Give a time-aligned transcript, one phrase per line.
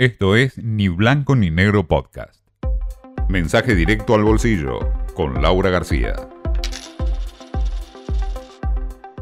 [0.00, 2.40] Esto es Ni Blanco ni Negro Podcast.
[3.28, 4.78] Mensaje directo al bolsillo
[5.12, 6.14] con Laura García.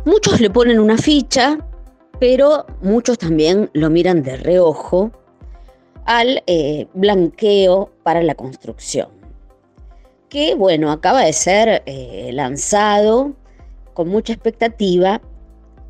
[0.05, 1.59] Muchos le ponen una ficha,
[2.21, 5.11] pero muchos también lo miran de reojo
[6.05, 9.09] al eh, blanqueo para la construcción,
[10.29, 13.33] que bueno, acaba de ser eh, lanzado
[13.95, 15.21] con mucha expectativa,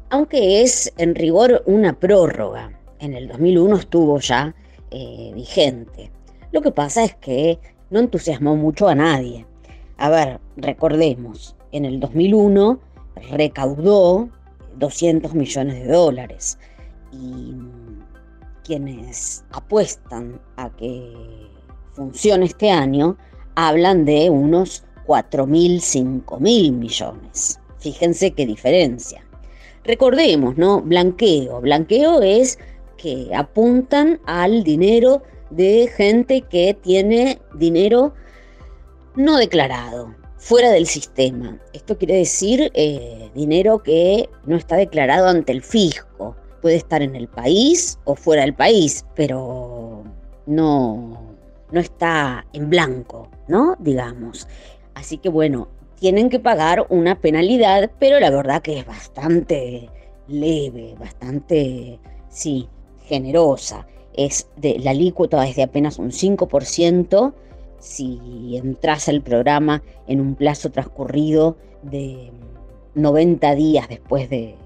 [0.09, 2.73] aunque es en rigor una prórroga.
[3.01, 4.55] En el 2001 estuvo ya
[4.91, 6.11] eh, vigente.
[6.53, 7.59] Lo que pasa es que
[7.91, 9.47] no entusiasmó mucho a nadie.
[9.97, 12.81] A ver, recordemos, en el 2001
[13.33, 14.29] recaudó
[14.77, 16.59] 200 millones de dólares
[17.13, 17.55] y
[18.65, 21.13] quienes apuestan a que
[21.93, 23.17] funcione este año
[23.55, 27.61] hablan de unos 4.000, 5.000 millones.
[27.79, 29.25] Fíjense qué diferencia.
[29.85, 30.83] Recordemos, ¿no?
[30.83, 31.61] Blanqueo.
[31.61, 32.59] Blanqueo es
[32.99, 38.13] que apuntan al dinero de gente que tiene dinero
[39.17, 41.59] no declarado, fuera del sistema.
[41.73, 46.37] Esto quiere decir eh, dinero que no está declarado ante el fisco.
[46.61, 50.05] Puede estar en el país o fuera del país, pero
[50.47, 51.37] no,
[51.71, 53.77] no está en blanco, ¿no?
[53.79, 54.47] Digamos.
[54.95, 55.69] Así que bueno,
[55.99, 59.89] tienen que pagar una penalidad, pero la verdad que es bastante
[60.29, 62.69] leve, bastante, sí,
[63.09, 63.87] generosa.
[64.15, 67.33] Es de, la alícuota es de apenas un 5%
[67.79, 72.33] si entras al programa en un plazo transcurrido de
[72.95, 74.57] 90 días después de,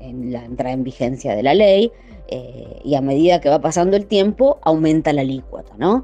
[0.00, 1.92] la entrada en vigencia de la ley
[2.28, 6.02] eh, y a medida que va pasando el tiempo aumenta la alícuota, ¿no?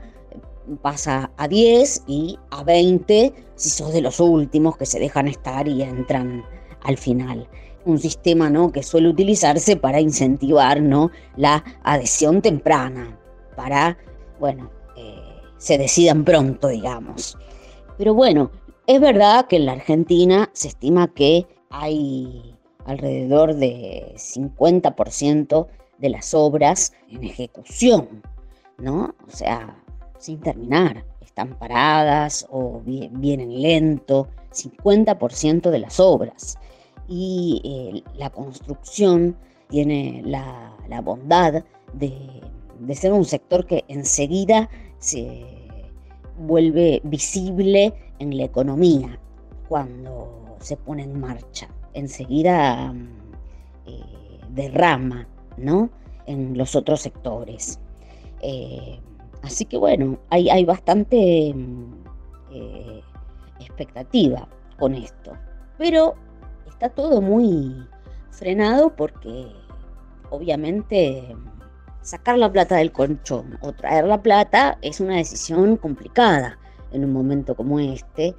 [0.82, 5.66] Pasa a 10 y a 20 si sos de los últimos que se dejan estar
[5.66, 6.44] y entran
[6.82, 7.48] al final
[7.84, 8.72] un sistema ¿no?
[8.72, 11.10] que suele utilizarse para incentivar ¿no?
[11.36, 13.18] la adhesión temprana,
[13.56, 13.98] para,
[14.38, 15.20] bueno, eh,
[15.58, 17.36] se decidan pronto, digamos.
[17.98, 18.50] Pero bueno,
[18.86, 22.54] es verdad que en la Argentina se estima que hay
[22.84, 25.66] alrededor de 50%
[25.98, 28.22] de las obras en ejecución,
[28.78, 29.14] ¿no?
[29.26, 29.76] O sea,
[30.18, 36.58] sin terminar, están paradas o vienen lento, 50% de las obras
[37.14, 39.36] y eh, la construcción
[39.68, 41.62] tiene la, bondad
[41.92, 45.44] de, ser un sector que enseguida se
[46.38, 49.20] vuelve visible en la economía
[49.68, 51.68] cuando se pone en marcha.
[51.92, 52.94] Enseguida
[53.84, 55.90] eh, derrama ¿no?
[56.24, 57.78] en los otros sectores.
[58.40, 58.98] Eh,
[59.42, 61.54] así que bueno, hay, hay bastante
[63.60, 64.48] expectativa
[64.78, 65.32] con esto.
[65.76, 66.14] Pero
[66.82, 67.86] está todo muy
[68.32, 69.46] frenado porque
[70.30, 71.36] obviamente
[72.00, 76.58] sacar la plata del colchón o traer la plata es una decisión complicada
[76.90, 78.34] en un momento como este,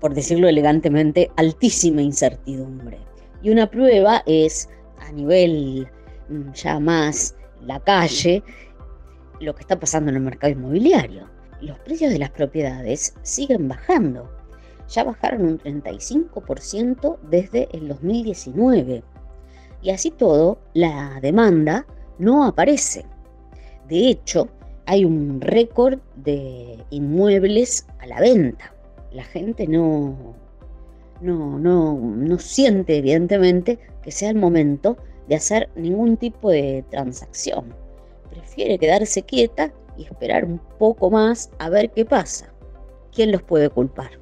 [0.00, 2.98] por decirlo elegantemente, altísima incertidumbre.
[3.42, 4.70] Y una prueba es
[5.06, 5.86] a nivel
[6.30, 8.42] mm, ya más la calle,
[9.38, 11.28] lo que está pasando en el mercado inmobiliario.
[11.60, 14.41] Los precios de las propiedades siguen bajando
[14.92, 19.02] ya bajaron un 35% desde el 2019.
[19.82, 21.86] Y así todo, la demanda
[22.18, 23.04] no aparece.
[23.88, 24.48] De hecho,
[24.86, 28.72] hay un récord de inmuebles a la venta.
[29.12, 30.34] La gente no,
[31.20, 34.96] no, no, no siente, evidentemente, que sea el momento
[35.28, 37.74] de hacer ningún tipo de transacción.
[38.30, 42.52] Prefiere quedarse quieta y esperar un poco más a ver qué pasa.
[43.12, 44.21] ¿Quién los puede culpar?